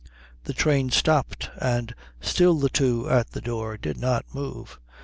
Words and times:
The 0.45 0.53
train 0.53 0.89
stopped, 0.89 1.51
and 1.59 1.93
still 2.21 2.55
the 2.55 2.69
two 2.69 3.07
at 3.07 3.29
the 3.33 3.39
door 3.41 3.77
did 3.77 3.97
not 3.99 4.25
move. 4.33 4.79